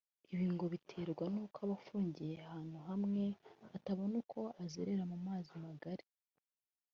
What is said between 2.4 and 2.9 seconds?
ahantu